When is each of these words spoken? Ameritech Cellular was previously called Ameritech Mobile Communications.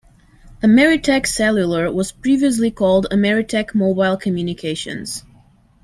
Ameritech 0.63 1.27
Cellular 1.27 1.91
was 1.91 2.11
previously 2.11 2.71
called 2.71 3.05
Ameritech 3.11 3.75
Mobile 3.75 4.17
Communications. 4.17 5.23